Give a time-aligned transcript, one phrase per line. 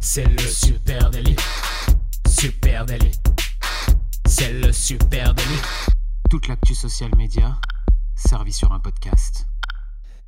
[0.00, 1.36] C'est le super délit.
[2.28, 3.12] Super délit.
[4.26, 5.60] C'est le super délit.
[6.30, 7.58] Toute l'actu social média
[8.14, 9.46] servie sur un podcast.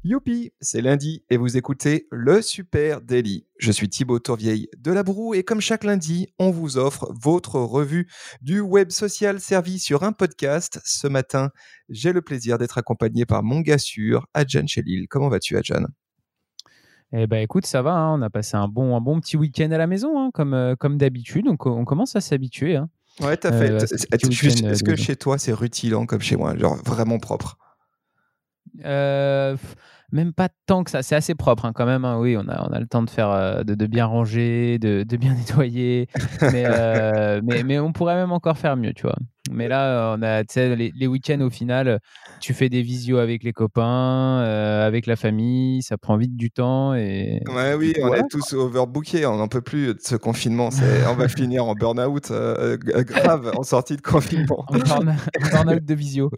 [0.03, 3.47] Youpi, c'est lundi et vous écoutez le Super Daily.
[3.59, 7.59] Je suis Thibaut Tourvieille de La Broue et comme chaque lundi, on vous offre votre
[7.61, 8.09] revue
[8.41, 10.81] du web social servi sur un podcast.
[10.85, 11.51] Ce matin,
[11.89, 15.07] j'ai le plaisir d'être accompagné par mon gars sûr, Adjan Chelil.
[15.09, 15.87] Comment vas-tu, Adjan?
[17.13, 19.71] Eh ben écoute, ça va, hein, on a passé un bon, un bon petit week-end
[19.71, 22.77] à la maison, hein, comme, euh, comme d'habitude, donc on commence à s'habituer.
[22.77, 22.89] Hein.
[23.21, 23.75] Ouais, t'as fait.
[23.83, 27.59] Est-ce que chez toi c'est rutilant comme chez moi, genre vraiment propre?
[28.85, 29.57] Euh,
[30.13, 31.03] même pas tant que ça.
[31.03, 32.05] C'est assez propre hein, quand même.
[32.05, 32.19] Hein.
[32.19, 35.03] Oui, on a, on a le temps de faire, euh, de, de, bien ranger, de,
[35.03, 36.09] de bien nettoyer.
[36.41, 39.17] mais, euh, mais, mais, on pourrait même encore faire mieux, tu vois.
[39.53, 42.01] Mais là, on a, les, les week-ends au final,
[42.41, 46.51] tu fais des visios avec les copains, euh, avec la famille, ça prend vite du
[46.51, 46.95] temps.
[46.95, 50.71] Et, ouais, oui, on est tous overbookés, on n'en peut plus de ce confinement.
[51.09, 52.33] on va finir en burn-out
[52.83, 54.67] grave en sortie de confinement.
[54.69, 54.79] en
[55.49, 56.31] burn-out de visio.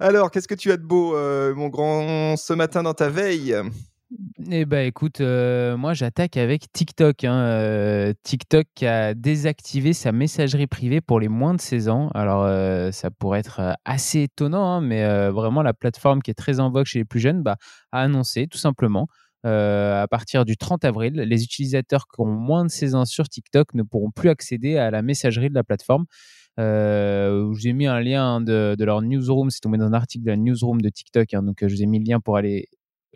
[0.00, 3.56] Alors, qu'est-ce que tu as de beau, euh, mon grand, ce matin dans ta veille?
[4.50, 7.22] Eh ben écoute, euh, moi j'attaque avec TikTok.
[7.22, 12.10] Hein, euh, TikTok a désactivé sa messagerie privée pour les moins de 16 ans.
[12.14, 12.44] Alors
[12.92, 16.86] ça pourrait être assez étonnant, hein, mais vraiment la plateforme qui est très en vogue
[16.86, 17.56] chez les plus jeunes bah,
[17.92, 19.06] a annoncé tout simplement
[19.44, 23.74] à partir du 30 avril, les utilisateurs qui ont moins de 16 ans sur TikTok
[23.74, 26.06] ne pourront plus accéder à la messagerie de la plateforme.
[26.60, 30.36] Euh, j'ai mis un lien de, leur newsroom, c'est tombé dans un article de la
[30.36, 32.68] newsroom de TikTok, hein, donc euh, je vous ai mis le lien pour aller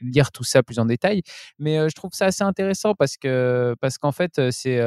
[0.05, 1.23] lire tout ça plus en détail.
[1.59, 4.81] Mais je trouve ça assez intéressant parce que parce qu'en fait c'est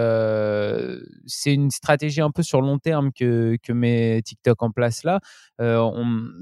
[1.26, 5.20] c'est une stratégie un peu sur long terme que que met TikTok en place là.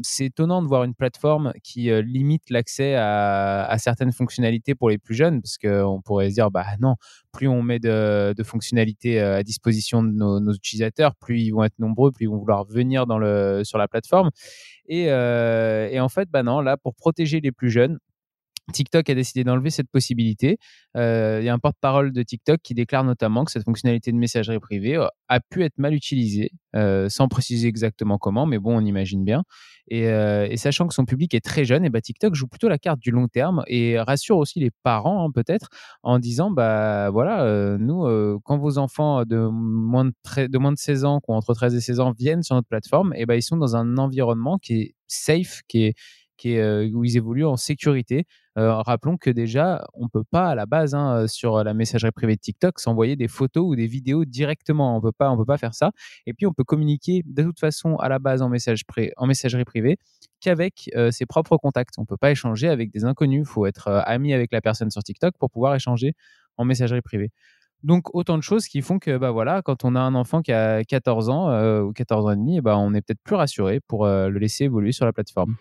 [0.04, 5.16] c'est étonnant de voir une plateforme qui limite l'accès à, certaines fonctionnalités pour les plus
[5.16, 6.96] jeunes parce qu'on pourrait se dire bah non
[7.36, 12.12] plus on met de, fonctionnalités à disposition de nos, utilisateurs, plus ils vont être nombreux,
[12.12, 14.30] plus ils vont vouloir venir dans le, sur la plateforme.
[14.88, 18.00] Et, et en fait, bah non, là, pour protéger les plus jeunes,
[18.74, 20.58] TikTok a décidé d'enlever cette possibilité.
[20.98, 24.18] Euh, il y a un porte-parole de TikTok qui déclare notamment que cette fonctionnalité de
[24.18, 28.78] messagerie privée euh, a pu être mal utilisée, euh, sans préciser exactement comment, mais bon,
[28.78, 29.44] on imagine bien.
[29.88, 33.00] Et, sachant que son public est très jeune, et bah, TikTok joue plutôt la carte
[33.00, 35.68] du long terme et rassure aussi les parents, hein, peut-être,
[36.02, 41.06] en disant bah voilà, nous, quand vos enfants de moins de, de moins de 16
[41.06, 43.58] ans, ont entre 13 et 16 ans, viennent sur notre plateforme, et bah, ils sont
[43.58, 45.94] dans un environnement qui est safe, qui est
[46.44, 48.26] où ils évoluent en sécurité.
[48.56, 52.42] rappelons que déjà, on peut pas à la base hein, sur la messagerie privée de
[52.42, 54.98] TikTok s'envoyer des photos ou des vidéos directement.
[54.98, 55.92] On peut pas, on peut pas faire ça.
[56.26, 58.82] Et puis on peut communiquer de toute façon à la base en, message
[59.18, 59.98] en messagerie privée
[60.42, 61.96] qu'avec ses propres contacts.
[61.98, 63.46] On peut pas échanger avec des inconnus.
[63.48, 66.14] Il faut être ami avec la personne sur TikTok pour pouvoir échanger
[66.58, 67.32] en messagerie privée.
[67.84, 70.52] Donc autant de choses qui font que bah voilà, quand on a un enfant qui
[70.52, 74.08] a 14 ans ou 14 ans et demi, bah, on est peut-être plus rassuré pour
[74.08, 75.56] le laisser évoluer sur la plateforme.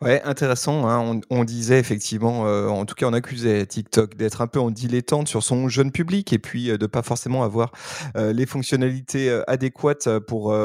[0.00, 0.88] Ouais, intéressant.
[0.88, 1.20] Hein.
[1.30, 5.28] On, disait effectivement, euh, en tout cas, on accusait TikTok d'être un peu en dilettante
[5.28, 7.72] sur son jeune public et puis de pas forcément avoir
[8.14, 10.56] les fonctionnalités adéquates pour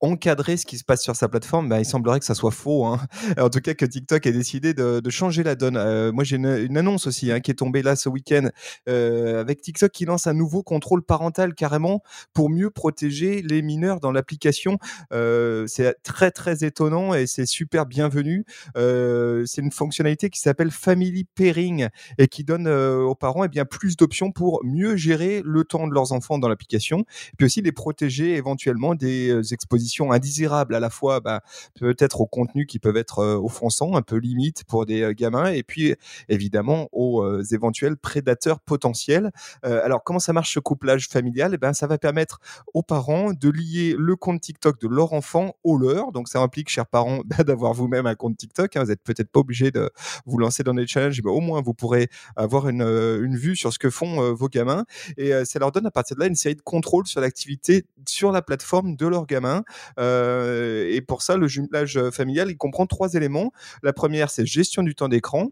[0.00, 1.68] encadrer ce qui se passe sur sa plateforme.
[1.68, 2.86] Bah, il semblerait que ça soit faux.
[2.86, 3.00] Hein.
[3.40, 6.10] En tout cas, que TikTok ait décidé de, changer la donne.
[6.12, 8.48] moi, j'ai une, annonce aussi hein, qui est tombée là ce week-end
[8.86, 14.12] avec TikTok qui lance un nouveau contrôle parental carrément pour mieux protéger les mineurs dans
[14.12, 14.78] l'application.
[15.12, 18.44] Euh, c'est très très étonnant et c'est super bienvenu.
[18.76, 21.88] Euh, c'est une fonctionnalité qui s'appelle Family Pairing
[22.18, 25.86] et qui donne euh, aux parents eh bien, plus d'options pour mieux gérer le temps
[25.86, 27.04] de leurs enfants dans l'application,
[27.36, 31.42] puis aussi les protéger éventuellement des expositions indésirables à la fois bah,
[31.78, 35.94] peut-être aux contenus qui peuvent être offensants, un peu limite pour des gamins, et puis
[36.28, 39.30] évidemment aux éventuels prédateurs potentiels.
[39.62, 42.40] alors comment ça marche ce couplage familial, eh ben, ça va permettre
[42.74, 46.12] aux parents de lier le compte TikTok de leur enfant au leur.
[46.12, 48.76] Donc, ça implique, chers parents, d'avoir vous-même un compte TikTok.
[48.76, 48.82] Hein.
[48.82, 49.90] Vous n'êtes peut-être pas obligé de
[50.26, 53.56] vous lancer dans des challenges, mais au moins, vous pourrez avoir une, euh, une vue
[53.56, 54.84] sur ce que font euh, vos gamins.
[55.16, 57.84] Et euh, ça leur donne à partir de là une série de contrôles sur l'activité
[58.06, 59.62] sur la plateforme de leurs gamins.
[59.98, 63.52] et pour ça, le jumelage familial, il comprend trois éléments.
[63.82, 65.50] La première, c'est gestion du temps d'écran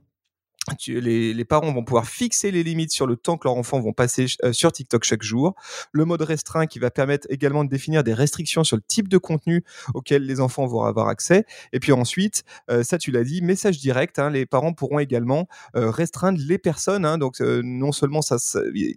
[0.87, 4.27] les, parents vont pouvoir fixer les limites sur le temps que leurs enfants vont passer
[4.45, 5.55] euh, sur TikTok chaque jour.
[5.93, 9.19] Le mode restreint qui va permettre également de définir des restrictions sur le type de
[9.19, 11.45] contenu auquel les enfants vont avoir accès.
[11.73, 14.19] Et puis ensuite, euh, ça tu l'as dit, message direct.
[14.19, 17.05] Hein, les parents pourront également euh, restreindre les personnes.
[17.05, 18.37] Hein, donc non seulement ça,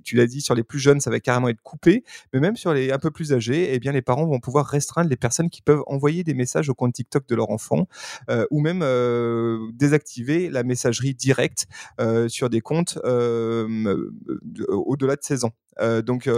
[0.04, 2.04] tu l'as dit, sur les plus jeunes, ça va carrément être coupé,
[2.34, 5.10] mais même sur les un peu plus âgés, eh bien les parents vont pouvoir restreindre
[5.10, 7.88] les personnes qui peuvent envoyer des messages au compte TikTok de leur enfant
[8.50, 8.80] ou même
[9.74, 11.61] désactiver la messagerie directe
[11.98, 12.98] gratuite sur des comptes
[14.68, 15.52] au-delà de 16 ans.
[16.04, 16.30] donc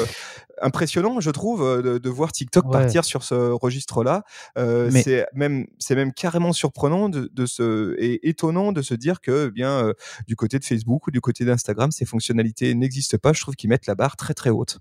[0.61, 4.23] impressionnant, je trouve, de, voir TikTok partir sur ce registre-là.
[4.55, 9.51] C'est même, c'est même carrément surprenant de, de et étonnant de se dire que, eh
[9.51, 9.93] bien,
[10.27, 13.33] du côté de Facebook ou du côté d'Instagram, ces fonctionnalités n'existent pas.
[13.33, 14.79] Je trouve qu'ils mettent la barre très très haute.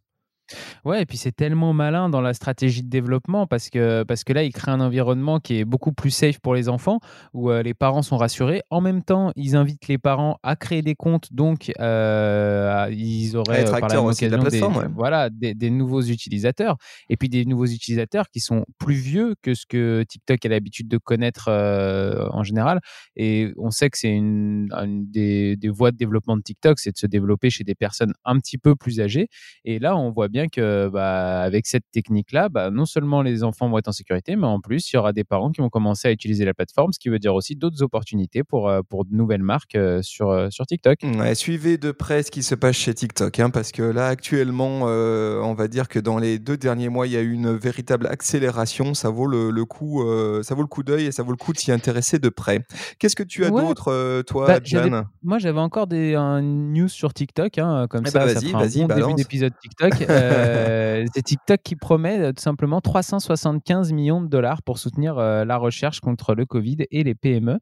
[0.85, 4.33] Ouais, et puis c'est tellement malin dans la stratégie de développement parce que, parce que
[4.33, 6.99] là, ils créent un environnement qui est beaucoup plus safe pour les enfants,
[7.33, 8.63] où euh, les parents sont rassurés.
[8.71, 13.65] En même temps, ils invitent les parents à créer des comptes, donc euh, ils auraient
[13.65, 14.61] par la des,
[14.95, 16.77] voilà, des, nouveaux utilisateurs,
[17.09, 20.89] et puis des nouveaux utilisateurs qui sont plus vieux que ce que TikTok a l'habitude
[20.89, 22.81] de connaître euh, en général.
[23.17, 24.69] Et on sait que c'est une,
[25.11, 28.39] des, des voies de développement de TikTok, c'est de se développer chez des personnes un
[28.39, 29.29] petit peu plus âgées.
[29.65, 33.69] Et là, on voit bien que bah, avec cette technique-là, bah, non seulement les enfants
[33.69, 36.09] vont être en sécurité, mais en plus, il y aura des parents qui vont commencer
[36.09, 39.15] à utiliser la plateforme, ce qui veut dire aussi d'autres opportunités pour, euh, pour de
[39.15, 41.01] nouvelles marques euh, sur, euh, sur TikTok.
[41.35, 45.55] suivez de près ce qui se passe chez TikTok, hein, parce que là, actuellement, on
[45.55, 48.95] va dire que dans les deux derniers mois, il y a eu une véritable accélération.
[48.95, 50.03] Ça vaut le, coup,
[50.43, 52.65] ça vaut le coup d'œil et ça vaut le coup de s'y intéresser de près.
[52.99, 57.87] Qu'est-ce que tu as d'autre, toi, bah, Moi, j'avais encore des news sur TikTok, hein,
[57.91, 59.93] comme eh ça, bah, ça fera un bon début d'épisode TikTok.
[60.23, 65.45] Euh, c'est TikTok qui promet euh, tout simplement 375 millions de dollars pour soutenir euh,
[65.45, 67.59] la recherche contre le Covid et les PME.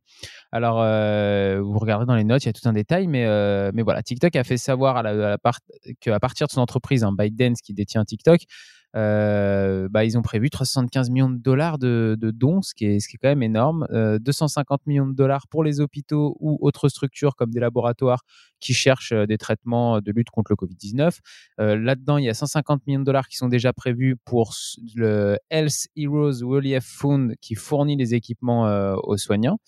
[0.52, 0.76] Alors,
[1.62, 3.24] vous regardez dans les notes, il y a tout un détail, mais,
[3.82, 5.02] voilà, TikTok a fait savoir
[6.00, 8.40] qu'à partir de son entreprise, hein, ByteDance qui détient TikTok,
[8.94, 13.16] bah, ils ont prévu 375 millions de dollars de, dons, ce qui, est, ce qui
[13.16, 13.86] est quand même énorme.
[14.20, 18.22] 250 millions de dollars pour les hôpitaux ou autres structures comme des laboratoires
[18.60, 21.18] qui cherchent des traitements de lutte contre le Covid-19.
[21.58, 24.54] Là-dedans, il y a 150 millions de dollars qui sont déjà prévus pour
[24.94, 29.58] le Health Heroes Relief Fund qui fournit les équipements aux soignants.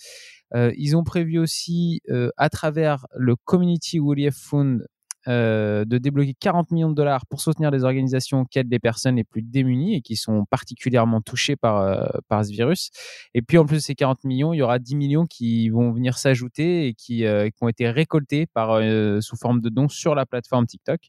[0.54, 2.00] ils ont prévu aussi,
[2.36, 4.86] à travers le Community Relief Fund,
[5.28, 9.16] euh, de débloquer 40 millions de dollars pour soutenir les organisations qui aident les personnes
[9.16, 12.90] les plus démunies et qui sont particulièrement touchées par, euh, ce virus.
[13.34, 15.92] Et puis en plus de ces 40 millions, il y aura 10 millions qui vont
[15.92, 18.80] venir s'ajouter et qui, euh, ont été récoltés par,
[19.20, 21.00] sous forme de dons sur la plateforme TikTok.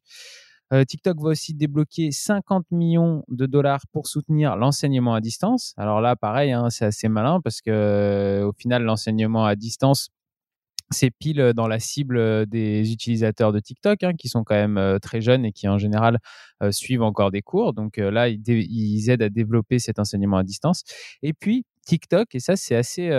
[0.88, 5.74] TikTok va aussi débloquer 50 millions de dollars pour soutenir l'enseignement à distance.
[5.77, 10.10] Alors là, pareil, hein, c'est assez malin parce que au final, l'enseignement à distance,
[10.91, 15.21] c'est pile dans la cible des utilisateurs de TikTok, hein, qui sont quand même très
[15.21, 16.19] jeunes et qui en général
[16.71, 17.74] suivent encore des cours.
[17.74, 20.83] Donc là, ils, aident à développer cet enseignement à distance.
[21.21, 23.09] Et puis TikTok, et ça c'est assez...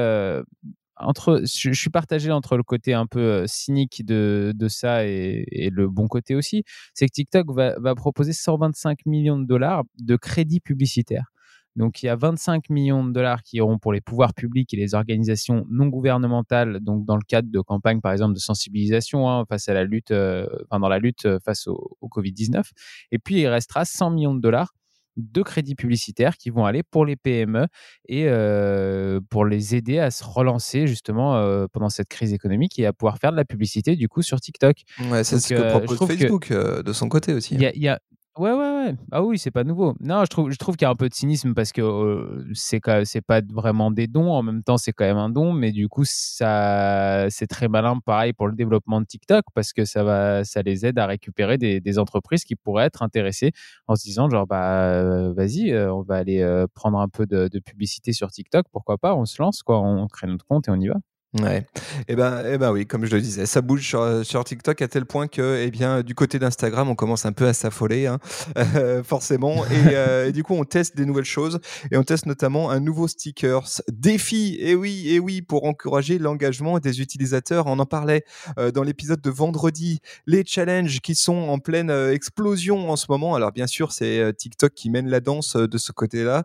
[0.97, 6.09] entre, je, suis partagé entre le côté un peu cynique de, ça et, le bon
[6.09, 6.65] côté aussi,
[6.95, 11.34] c'est que TikTok va, va proposer 125 millions de dollars de crédits publicitaires.
[11.77, 14.77] Donc il y a 25 millions de dollars qui iront pour les pouvoirs publics et
[14.77, 19.45] les organisations non gouvernementales, donc dans le cadre de campagnes par exemple de sensibilisation hein,
[19.49, 22.63] face à la lutte, euh, enfin dans la lutte euh, face au, Covid-19.
[23.11, 24.73] Et puis il restera 100 millions de dollars
[25.17, 27.67] de crédits publicitaires qui vont aller pour les PME
[28.09, 32.93] et euh, pour les aider à se relancer justement pendant cette crise économique et à
[32.93, 34.83] pouvoir faire de la publicité du coup sur TikTok.
[35.11, 37.55] Ouais, c'est ce que propose Facebook de son côté aussi.
[37.55, 38.01] Il y, a,
[38.37, 38.97] Ouais, ouais, ouais.
[39.13, 39.95] Ah oui, c'est pas nouveau.
[40.01, 42.51] Non, je trouve, je trouve qu'il y a un peu de cynisme parce que euh,
[42.53, 44.33] c'est pas vraiment des dons.
[44.33, 48.33] En même temps, c'est quand même un don, mais du coup, c'est très malin, pareil
[48.33, 51.99] pour le développement de TikTok parce que ça va, ça les aide à récupérer des,
[51.99, 53.53] entreprises qui pourraient être intéressées
[53.87, 57.49] en se disant genre bah euh, vas-y, euh, on va aller prendre un peu de,
[57.61, 60.81] publicité sur TikTok, pourquoi pas, on se lance quoi, on crée notre compte et on
[60.81, 60.97] y va.
[61.43, 61.67] Ouais,
[62.07, 63.83] eh ben, eh ben oui, comme je le disais, ça bouge
[64.23, 67.49] sur, TikTok à tel point que, eh bien, du côté d'Instagram, on commence un peu
[67.49, 68.21] à s'affoler, hein,
[68.57, 69.65] euh, forcément.
[69.73, 71.59] Euh, et, du coup, on teste des nouvelles choses
[71.91, 74.57] et on teste notamment un nouveau stickers défi.
[74.61, 77.67] Et oui, et oui, pour encourager l'engagement des utilisateurs.
[77.67, 78.25] On en parlait
[78.61, 79.99] euh, dans l'épisode de vendredi.
[80.27, 83.35] Les challenges qui sont en pleine explosion en ce moment.
[83.35, 86.45] Alors, bien sûr, c'est TikTok qui mène la danse de ce côté-là.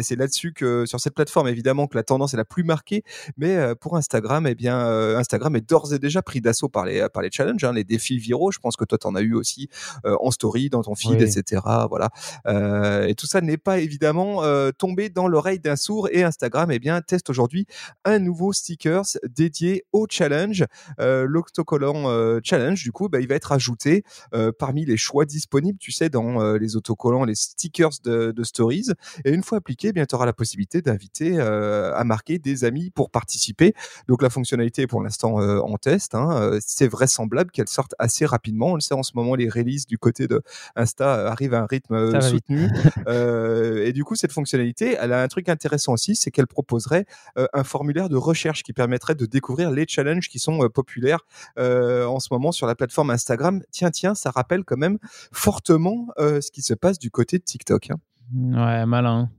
[0.00, 3.04] c'est là-dessus que, sur cette plateforme, évidemment, que la tendance est la plus marquée.
[3.36, 6.84] Mais pour Instagram Instagram, eh bien, euh, Instagram est d'ores et déjà pris d'assaut par
[6.84, 8.52] les, par les challenges, hein, les défis viraux.
[8.52, 9.68] Je pense que toi, tu en as eu aussi
[10.04, 11.62] euh, en story, dans ton feed, etc.
[11.88, 12.10] Voilà.
[12.46, 14.42] Euh, et tout ça n'est pas évidemment
[14.78, 16.08] tombé dans l'oreille d'un sourd.
[16.12, 17.66] Et Instagram, eh bien, teste aujourd'hui
[18.04, 20.64] un nouveau stickers dédié au challenge.
[20.98, 24.04] L'autocollant challenge, du coup, bah, il va être ajouté
[24.58, 28.88] parmi les choix disponibles, tu sais, dans les autocollants, les stickers de, de stories.
[29.24, 32.90] Et une fois appliqué, eh bien, tu auras la possibilité d'inviter à marquer des amis
[32.90, 33.74] pour participer.
[34.08, 36.14] Donc Donc la fonctionnalité est pour l'instant en test.
[36.14, 36.58] Hein.
[36.60, 38.72] C'est vraisemblable qu'elle sorte assez rapidement.
[38.72, 40.42] On le sait en ce moment, les releases du côté de
[40.76, 42.68] Insta arrivent à un rythme soutenu.
[43.06, 47.64] et du coup, cette fonctionnalité, elle a un truc intéressant aussi, c'est qu'elle proposerait un
[47.64, 51.24] formulaire de recherche qui permettrait de découvrir les challenges qui sont populaires
[51.56, 53.62] en ce moment sur la plateforme Instagram.
[53.70, 54.98] Tiens, tiens, ça rappelle quand même
[55.32, 57.90] fortement ce qui se passe du côté de TikTok.
[57.90, 57.96] Hein.
[58.34, 59.30] Ouais, malin.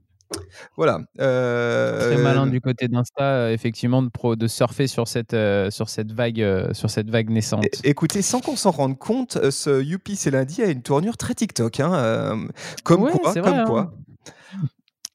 [0.77, 0.99] Voilà.
[1.17, 5.35] Très malin du côté d'Insta, effectivement, de, de surfer sur cette,
[5.69, 7.65] sur cette vague, sur cette vague naissante.
[7.83, 11.79] écoutez, sans qu'on s'en rende compte, ce Youpi c'est lundi a une tournure très TikTok,
[11.79, 12.47] hein,
[12.83, 13.93] comme quoi, comme quoi.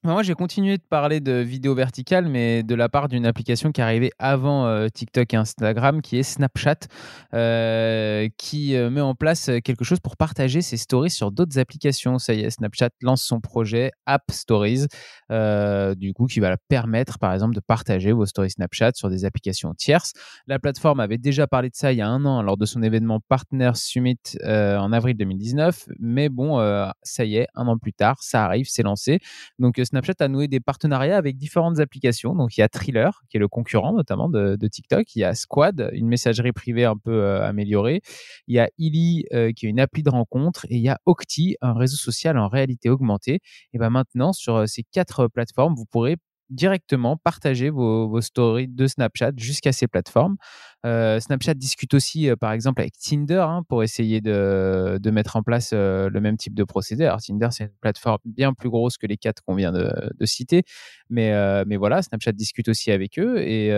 [0.07, 3.81] Moi, j'ai continué de parler de vidéo verticale, mais de la part d'une application qui
[3.81, 6.87] arrivait avant euh, TikTok et Instagram, qui est Snapchat,
[7.33, 12.19] euh, qui euh, met en place quelque chose pour partager ses stories sur d'autres applications.
[12.19, 14.85] Ça y est, Snapchat lance son projet App Stories,
[15.29, 19.73] du coup, qui va permettre, par exemple, de partager vos stories Snapchat sur des applications
[19.73, 20.13] tierces.
[20.47, 22.81] La plateforme avait déjà parlé de ça il y a un an lors de son
[22.81, 26.59] événement Partner Summit en avril 2019, mais bon,
[27.03, 29.19] ça y est, un an plus tard, ça arrive, c'est lancé.
[29.59, 32.35] Donc, Snapchat a noué des partenariats avec différentes applications.
[32.35, 35.15] Donc, il y a Thriller, qui est le concurrent notamment de, TikTok.
[35.15, 38.01] Il y a Squad, une messagerie privée un peu euh, améliorée.
[38.47, 40.65] Il y a Illy, euh, qui est une appli de rencontre.
[40.69, 43.39] Et il y a Octi, un réseau social en réalité augmentée.
[43.73, 46.17] Et ben maintenant, sur euh, ces quatre plateformes, vous pourrez
[46.49, 50.37] directement partager vos, stories de Snapchat jusqu'à ces plateformes.
[50.85, 55.43] Euh, Snapchat discute aussi, euh, par exemple, avec Tinder hein, pour essayer de, mettre en
[55.43, 57.05] place euh, le même type de procédé.
[57.05, 59.91] Alors, Tinder, c'est une plateforme bien plus grosse que les quatre qu'on vient de,
[60.25, 60.63] citer.
[61.09, 61.31] Mais,
[61.65, 63.39] mais voilà, Snapchat discute aussi avec eux.
[63.41, 63.71] Et,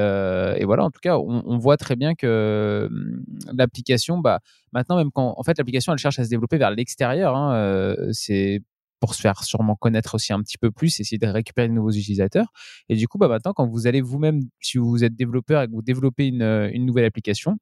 [0.65, 3.23] voilà, en tout cas, on, voit très bien que hum,
[3.53, 4.39] l'application, bah,
[4.73, 7.35] maintenant, même quand en fait, l'application, elle cherche à se développer vers l'extérieur.
[7.35, 8.61] Hein, c'est
[8.99, 11.91] pour se faire sûrement connaître aussi un petit peu plus, essayer de récupérer de nouveaux
[11.91, 12.51] utilisateurs.
[12.89, 15.71] Et du coup, bah maintenant, quand vous allez vous-même, si vous êtes développeur et que
[15.71, 17.57] vous développez une, une nouvelle application,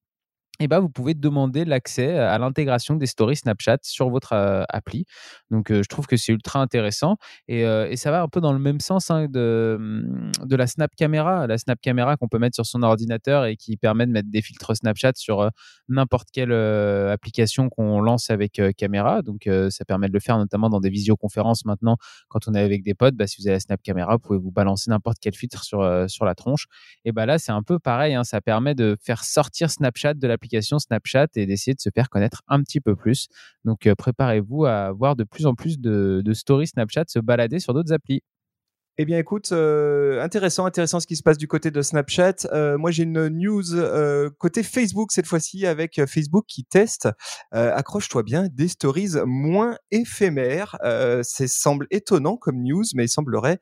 [0.60, 4.34] et bah, vous pouvez demander l'accès à l'intégration des stories Snapchat sur votre
[4.70, 5.06] appli.
[5.52, 7.18] Donc, je trouve que c'est ultra intéressant.
[7.48, 10.06] Et, et, ça va un peu dans le même sens hein, de,
[10.44, 11.46] de la Snap Camera.
[11.46, 14.42] La Snap Camera qu'on peut mettre sur son ordinateur et qui permet de mettre des
[14.42, 15.50] filtres Snapchat sur
[15.90, 19.22] n'importe quelle application qu'on lance avec caméra.
[19.22, 21.98] Donc, ça permet de le faire notamment dans des visioconférences maintenant.
[22.30, 24.40] Quand on est avec des potes, bah, si vous avez la Snap Camera, vous pouvez
[24.40, 26.66] vous balancer n'importe quel filtre sur, sur la tronche.
[27.06, 28.16] Et bah, là, c'est un peu pareil.
[28.16, 30.47] Hein, ça permet de faire sortir Snapchat de l'application
[30.80, 33.28] Snapchat et d'essayer de se faire connaître un petit peu plus.
[33.66, 37.60] Donc euh, préparez-vous à voir de plus en plus de, de stories Snapchat se balader
[37.60, 38.22] sur d'autres applis.
[39.00, 42.48] Eh bien, écoute, euh, intéressant, intéressant ce qui se passe du côté de Snapchat.
[42.52, 47.08] Euh, moi, j'ai une news euh, côté Facebook cette fois-ci avec Facebook qui teste,
[47.52, 50.78] accroche-toi bien, des stories moins éphémères.
[50.82, 53.60] ça semble étonnant comme news, mais il semblerait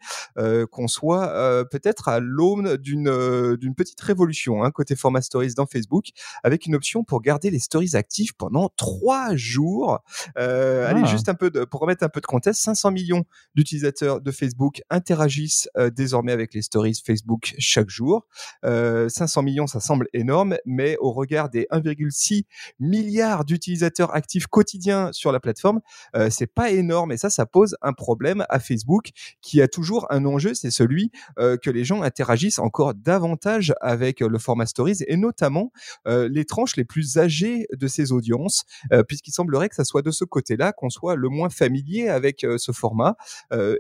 [0.72, 6.08] qu'on soit peut-être à l'aune d'une d'une petite révolution hein, côté format stories dans Facebook,
[6.44, 10.00] avec une option pour garder les stories actives pendant trois jours.
[10.36, 11.06] Allez, ah.
[11.06, 14.82] juste un peu de, pour remettre un peu de contexte, 500 millions d'utilisateurs de Facebook
[14.90, 18.26] interagissent agissent euh, désormais avec les stories Facebook chaque jour.
[18.64, 22.44] 500 euh, millions, ça semble énorme, mais au regard des 1,6
[22.80, 25.82] milliard d'utilisateurs actifs quotidiens sur la plateforme,
[26.16, 29.10] euh, c'est pas énorme et ça, ça pose un problème à Facebook
[29.42, 34.38] qui a toujours un enjeu, c'est celui que les gens interagissent encore davantage avec le
[34.38, 35.72] format stories et notamment
[36.06, 38.64] les tranches les plus âgées de ces audiences,
[39.08, 42.72] puisqu'il semblerait que ça soit de ce côté-là qu'on soit le moins familier avec ce
[42.72, 43.16] format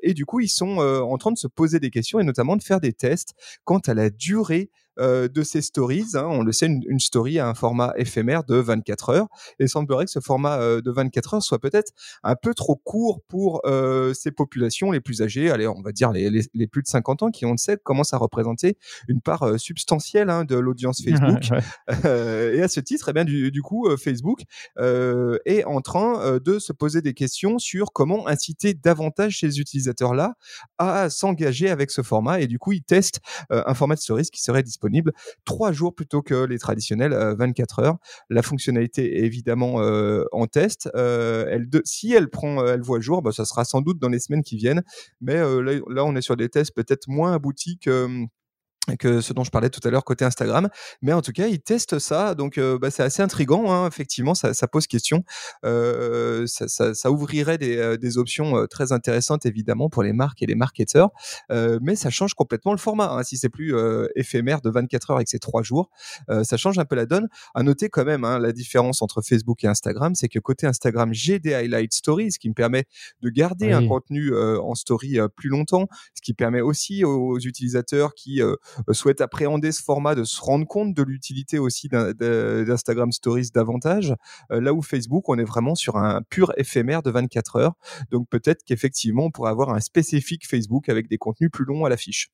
[0.03, 2.63] et du coup ils sont en train de se poser des questions et notamment de
[2.63, 6.05] faire des tests quant à la durée euh, de ces stories.
[6.13, 6.25] Hein.
[6.25, 9.27] On le sait, une, story a un format éphémère de 24 heures.
[9.59, 11.91] Et il semblerait que ce format euh, de 24 heures soit peut-être
[12.23, 15.51] un peu trop court pour euh, ces populations les plus âgées.
[15.51, 18.17] Allez, on va dire les, plus de 50 ans qui, on le sait, commencent à
[18.17, 18.77] représenter
[19.09, 21.49] une part substantielle hein, de l'audience Facebook.
[21.89, 24.43] et à ce titre, eh bien, du, du coup, Facebook
[24.77, 30.35] est en train de se poser des questions sur comment inciter davantage ces utilisateurs-là
[30.77, 32.39] à s'engager avec ce format.
[32.39, 35.13] Et du coup, ils testent un format de stories qui serait disponible disponible
[35.46, 37.98] trois jours plutôt que les traditionnels 24 euh, heures.
[38.30, 40.89] La fonctionnalité est évidemment euh, en test.
[40.96, 44.20] Euh, elle si elle prend, elle voit jour, bah, ça sera sans doute dans les
[44.20, 44.84] semaines qui viennent.
[45.22, 48.27] Mais là, là, on est sur des tests peut-être moins aboutis que hum,
[49.00, 50.70] que ce dont je parlais tout à l'heure côté Instagram.
[51.01, 53.72] Mais en tout cas, ils testent ça, donc euh, bah, c'est assez intrigant.
[53.72, 55.24] Hein, effectivement, ça, ça, pose question.
[55.63, 60.13] Euh, ça, ça, ça, ouvrirait des, euh, des options euh, très intéressantes évidemment pour les
[60.13, 61.10] marques et les marketeurs,
[61.51, 63.12] euh, mais ça change complètement le format.
[63.12, 63.74] Hein, si c'est plus
[64.15, 65.89] éphémère de 24 heures et que c'est 3 jours,
[66.44, 67.27] ça change un peu la donne.
[67.54, 71.13] À noter quand même hein, la différence entre Facebook et Instagram, c'est que côté Instagram,
[71.13, 72.86] j'ai des highlight stories, ce qui me permet
[73.22, 78.42] de garder un contenu en story plus longtemps, ce qui permet aussi aux utilisateurs qui
[78.91, 84.15] souhaitent appréhender ce format, de se rendre compte de l'utilité aussi d'Instagram Stories davantage.
[84.50, 87.74] là où Facebook, on est vraiment sur un pur éphémère de 24 heures.
[88.12, 91.89] Donc peut-être qu'effectivement, on pourrait avoir un spécifique Facebook avec des contenus plus longs à
[91.89, 92.32] l'affiche.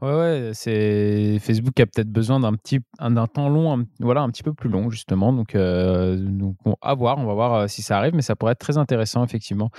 [0.00, 4.44] Ouais, c'est Facebook a peut-être besoin d'un petit d'un temps long, un, voilà, un petit
[4.44, 5.32] peu plus long justement.
[5.32, 6.16] Donc, euh,
[6.82, 9.24] à voir, on va voir euh, si ça arrive, mais ça pourrait être très intéressant
[9.24, 9.70] effectivement.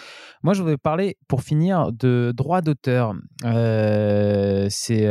[0.43, 3.13] Moi, je voudrais parler pour finir de droits d'auteur.
[3.45, 5.07] Euh, c'est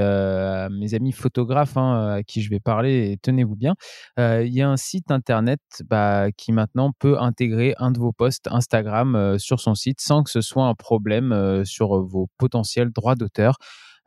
[0.71, 3.19] mes amis photographes hein, à qui je vais parler.
[3.23, 3.75] Tenez-vous bien,
[4.19, 8.49] il y a un site internet bah, qui maintenant peut intégrer un de vos posts
[8.51, 13.57] Instagram sur son site sans que ce soit un problème sur vos potentiels droits d'auteur.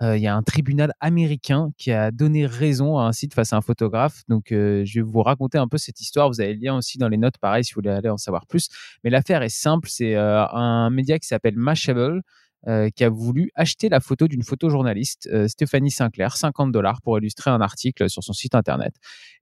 [0.01, 3.53] Euh, il y a un tribunal américain qui a donné raison à un site face
[3.53, 4.23] à un photographe.
[4.27, 6.27] Donc, euh, je vais vous raconter un peu cette histoire.
[6.27, 8.47] Vous avez le lien aussi dans les notes, pareil, si vous voulez aller en savoir
[8.47, 8.69] plus.
[9.03, 9.89] Mais l'affaire est simple.
[9.89, 12.23] C'est euh, un média qui s'appelle Mashable
[12.67, 17.17] euh, qui a voulu acheter la photo d'une photojournaliste, euh, Stéphanie Sinclair, 50 dollars pour
[17.17, 18.93] illustrer un article sur son site internet.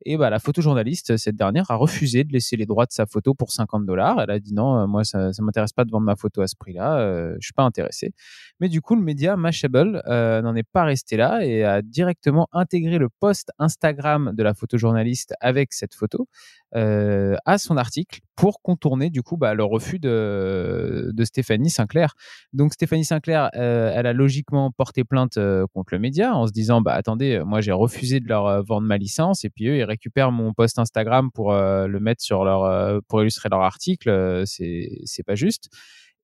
[0.05, 3.33] Et bah, la photojournaliste, cette dernière, a refusé de laisser les droits de sa photo
[3.33, 4.21] pour 50 dollars.
[4.21, 6.47] Elle a dit non, euh, moi, ça ne m'intéresse pas de vendre ma photo à
[6.47, 8.13] ce prix-là, euh, je suis pas intéressé.
[8.59, 12.97] Mais du coup, le média Mashable n'en est pas resté là et a directement intégré
[12.97, 16.27] le post Instagram de la photojournaliste avec cette photo
[16.75, 22.13] euh, à son article pour contourner du coup bah, le refus de, de, Stéphanie Sinclair.
[22.53, 26.51] Donc Stéphanie Sinclair, euh, elle a logiquement porté plainte euh, contre le média en se
[26.51, 29.83] disant bah attendez, moi j'ai refusé de leur vendre ma licence et puis eux ils
[29.83, 35.23] récupèrent mon post Instagram pour le mettre sur leur pour illustrer leur article, c'est c'est
[35.23, 35.69] pas juste.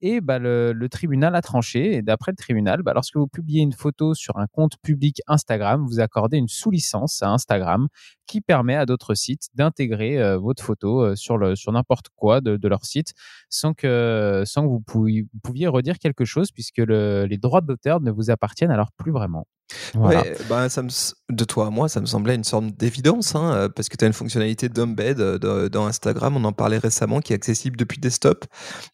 [0.08, 1.96] Et bah, le, tribunal a tranché.
[1.96, 5.84] Et d'après le tribunal, bah, lorsque vous publiez une photo sur un compte public Instagram,
[5.84, 7.88] vous accordez une sous-licence à Instagram
[8.28, 11.40] qui permet à d'autres sites d'intégrer euh, votre photo euh, sur,
[11.72, 13.14] n'importe quoi de, leur site
[13.50, 18.12] sans que, sans que vous, pouviez, pouviez redire quelque chose puisque les droits d'auteur ne
[18.12, 19.48] vous appartiennent alors plus vraiment.
[19.95, 20.89] Ouais, bah, ça me,
[21.29, 24.05] de toi à moi, ça me semblait une sorte d'évidence, hein, euh, parce que tu
[24.05, 28.45] as une fonctionnalité d'embed dans Instagram, on en parlait récemment, qui est accessible depuis desktop,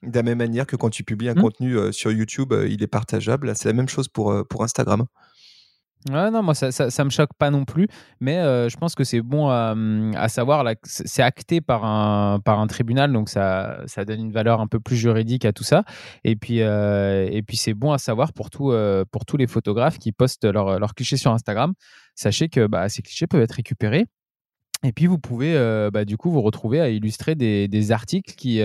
[0.03, 1.41] de la même manière que quand tu publies un mmh.
[1.41, 3.51] contenu sur YouTube, il est partageable.
[3.55, 5.05] C'est la même chose pour, pour Instagram.
[6.10, 7.88] Ouais, non, moi, ça, ça, me choque pas non plus,
[8.20, 9.75] mais euh, je pense que c'est bon à,
[10.15, 10.65] à savoir.
[10.84, 14.79] C'est acté par un, par un tribunal, donc ça, ça donne une valeur un peu
[14.79, 15.84] plus juridique à tout ça.
[16.24, 19.99] Et puis, euh, puis c'est bon à savoir pour, tout, euh, pour tous les photographes
[19.99, 21.73] qui postent leurs leur clichés sur Instagram.
[22.15, 24.08] Sachez que bah, ces clichés peuvent être récupérés.
[24.84, 25.54] Et puis, vous pouvez
[25.93, 28.60] bah, du coup vous retrouver à illustrer des, des articles qui,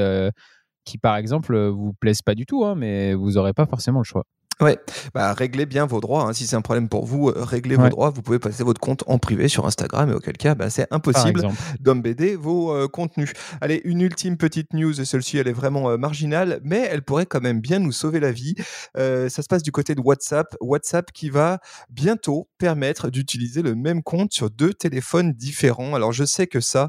[0.86, 4.04] qui, par exemple, vous plaisent pas du tout, hein, mais vous n'aurez pas forcément le
[4.04, 4.24] choix.
[4.58, 4.78] Ouais,
[5.12, 6.22] bah réglez bien vos droits.
[6.22, 6.32] Hein.
[6.32, 8.08] Si c'est un problème pour vous, euh, réglez vos droits.
[8.08, 11.46] Vous pouvez passer votre compte en privé sur Instagram et auquel cas, bah, c'est impossible
[11.80, 13.34] d'embêter vos euh, contenus.
[13.60, 14.94] Allez, une ultime petite news.
[14.94, 18.32] Celle-ci, elle est vraiment euh, marginale, mais elle pourrait quand même bien nous sauver la
[18.32, 18.54] vie.
[18.94, 20.56] ça se passe du côté de WhatsApp.
[20.62, 21.58] WhatsApp qui va
[21.90, 25.94] bientôt permettre d'utiliser le même compte sur deux téléphones différents.
[25.94, 26.88] Alors je sais que ça,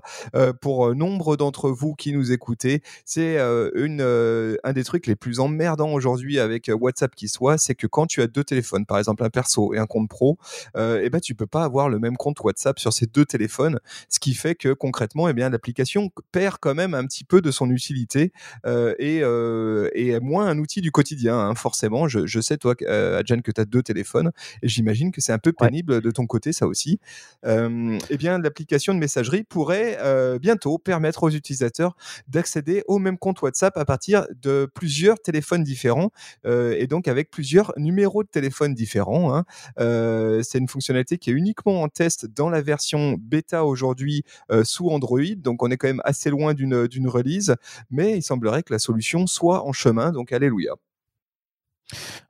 [0.62, 3.38] pour nombre d'entre vous qui nous écoutez, c'est
[3.76, 8.08] une un des trucs les plus emmerdants aujourd'hui avec WhatsApp qui soit c'est que quand
[8.08, 10.38] tu as deux téléphones, par exemple un perso et un compte pro,
[10.76, 13.80] euh, eh ben tu peux pas avoir le même compte WhatsApp sur ces deux téléphones,
[14.10, 17.52] ce qui fait que concrètement, eh bien l'application perd quand même un petit peu de
[17.52, 18.32] son utilité
[18.66, 21.38] euh, et, euh, est moins un outil du quotidien.
[21.38, 25.22] Hein, forcément, je, sais toi, euh, Adjan, que tu as deux téléphones et j'imagine que
[25.22, 27.00] c'est un peu pénible de ton côté, ça aussi.
[27.46, 29.98] eh bien, l'application de messagerie pourrait
[30.40, 31.96] bientôt permettre aux utilisateurs
[32.28, 36.12] d'accéder au même compte WhatsApp à partir de plusieurs téléphones différents
[36.46, 37.47] et donc avec plusieurs
[37.78, 39.36] numéros de téléphone différents.
[39.36, 39.46] Hein.
[39.80, 44.64] Euh, c'est une fonctionnalité qui est uniquement en test dans la version bêta aujourd'hui euh,
[44.64, 47.56] sous Android, donc on est quand même assez loin d'une release,
[47.90, 50.76] mais il semblerait que la solution soit en chemin, donc alléluia.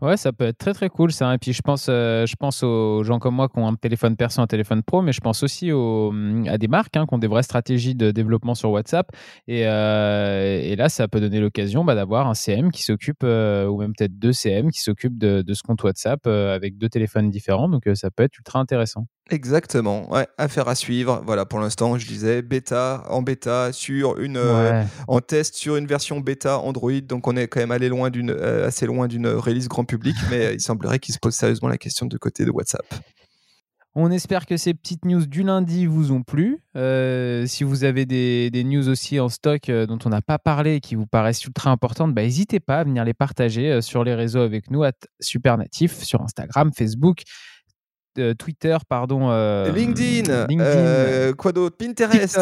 [0.01, 1.33] Ouais, ça peut être très très cool ça.
[1.33, 4.15] Et puis je pense, euh, je pense aux gens comme moi qui ont un téléphone
[4.15, 6.13] perso, un téléphone pro, mais je pense aussi aux,
[6.47, 9.09] à des marques hein, qui ont des vraies stratégies de développement sur WhatsApp.
[9.47, 13.79] Et, euh, là, ça peut donner l'occasion bah, d'avoir un CM qui s'occupe, euh, ou
[13.79, 17.69] même peut-être deux CM qui s'occupent de, de, ce compte WhatsApp avec deux téléphones différents.
[17.69, 19.07] Donc ça peut être ultra intéressant.
[19.29, 21.21] Exactement, ouais, affaire à suivre.
[21.25, 24.41] Voilà, pour l'instant, je disais bêta en bêta sur une
[25.07, 27.01] en test sur une version bêta Android.
[27.01, 30.53] Donc on est quand même allé loin d'une assez loin d'une release grand public, mais
[30.53, 32.85] il semblerait qu'il se pose sérieusement la question de côté de WhatsApp.
[33.99, 36.61] On espère que ces petites news du lundi vous ont plu.
[36.75, 40.75] Euh, si vous avez des, news aussi en stock euh, dont on n'a pas parlé
[40.75, 44.03] et qui vous paraissent ultra importantes, bah, n'hésitez pas à venir les partager euh, sur
[44.03, 47.23] les réseaux avec nous, à Supernatif, sur Instagram, Facebook,
[48.37, 49.29] Twitter, pardon.
[49.73, 51.77] LinkedIn, LinkedIn quoi d'autre?
[51.77, 52.39] Pinterest.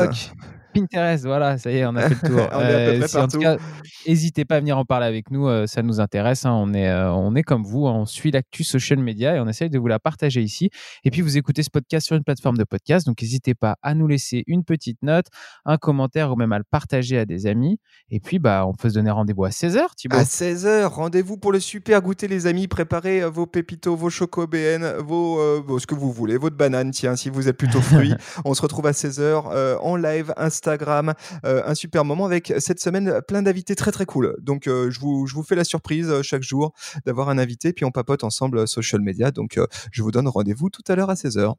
[0.76, 2.50] Pinterest, voilà, ça y est, on a fait le tour.
[2.52, 3.58] on est à peu près en tout cas,
[4.06, 6.46] n'hésitez pas à venir en parler avec nous, ça nous intéresse.
[6.46, 6.52] Hein.
[6.52, 7.94] on, est, on est comme vous, hein.
[7.94, 10.70] on suit l'actu social media et on essaye de vous la partager ici.
[11.06, 13.94] Et puis, vous écoutez ce podcast sur une plateforme de podcast, donc n'hésitez pas à
[13.94, 15.28] nous laisser une petite note,
[15.64, 17.80] un commentaire ou même à le partager à des amis.
[18.10, 20.18] Et puis, bah, on peut se donner rendez-vous à 16h, Thibaut.
[20.18, 22.68] À 16h, rendez-vous pour le super goûter, les amis.
[22.68, 27.30] Préparez vos pépitos, vos chocos BN, vos, ce que vous voulez, votre banane, tiens, si
[27.30, 28.14] vous êtes plutôt fruits.
[28.46, 30.65] on se retrouve à 16h en live, Instagram.
[30.68, 34.36] Un super moment avec cette semaine plein d'invités très très cool.
[34.42, 36.74] Donc, je, vous, je vous fais la surprise chaque jour
[37.06, 39.32] d'avoir un invité, puis on papote ensemble social media.
[39.32, 39.60] Donc,
[39.92, 41.54] je vous donne rendez-vous tout à l'heure à 16h.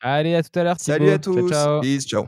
[0.00, 0.76] Allez, à tout à l'heure.
[0.78, 1.48] Salut à tous.
[1.48, 1.80] ciao.
[1.80, 2.26] Peace, ciao.